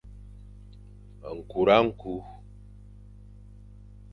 [1.37, 2.15] Nkura nku.